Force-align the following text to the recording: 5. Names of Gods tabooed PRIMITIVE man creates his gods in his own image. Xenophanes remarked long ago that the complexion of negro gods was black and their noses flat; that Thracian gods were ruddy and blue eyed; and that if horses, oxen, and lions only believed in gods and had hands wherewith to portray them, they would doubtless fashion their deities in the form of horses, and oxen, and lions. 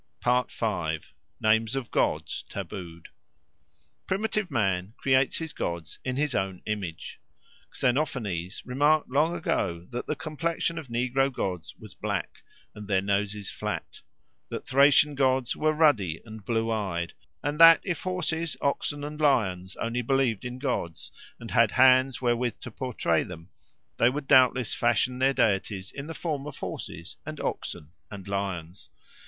5. 0.23 1.13
Names 1.39 1.75
of 1.75 1.91
Gods 1.91 2.43
tabooed 2.49 3.09
PRIMITIVE 4.07 4.49
man 4.49 4.95
creates 4.97 5.37
his 5.37 5.53
gods 5.53 5.99
in 6.03 6.15
his 6.15 6.33
own 6.33 6.63
image. 6.65 7.19
Xenophanes 7.75 8.65
remarked 8.65 9.11
long 9.11 9.35
ago 9.35 9.85
that 9.91 10.07
the 10.07 10.15
complexion 10.15 10.79
of 10.79 10.87
negro 10.87 11.31
gods 11.31 11.75
was 11.77 11.93
black 11.93 12.41
and 12.73 12.87
their 12.87 12.99
noses 13.03 13.51
flat; 13.51 14.01
that 14.49 14.67
Thracian 14.67 15.13
gods 15.13 15.55
were 15.55 15.71
ruddy 15.71 16.19
and 16.25 16.43
blue 16.45 16.71
eyed; 16.71 17.13
and 17.43 17.59
that 17.59 17.81
if 17.83 18.01
horses, 18.01 18.57
oxen, 18.59 19.03
and 19.03 19.21
lions 19.21 19.75
only 19.75 20.01
believed 20.01 20.45
in 20.45 20.57
gods 20.57 21.11
and 21.39 21.51
had 21.51 21.69
hands 21.69 22.19
wherewith 22.19 22.59
to 22.61 22.71
portray 22.71 23.21
them, 23.21 23.49
they 23.97 24.09
would 24.09 24.27
doubtless 24.27 24.73
fashion 24.73 25.19
their 25.19 25.31
deities 25.35 25.91
in 25.91 26.07
the 26.07 26.15
form 26.15 26.47
of 26.47 26.57
horses, 26.57 27.17
and 27.23 27.39
oxen, 27.39 27.91
and 28.09 28.27
lions. 28.27 28.89